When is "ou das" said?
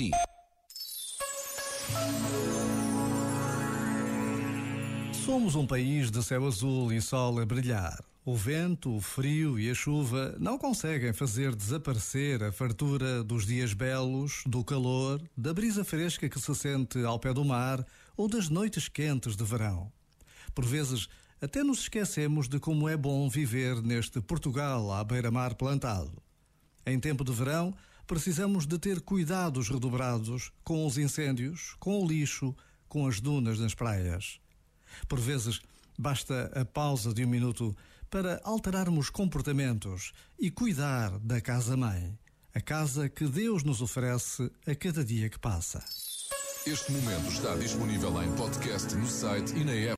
18.16-18.48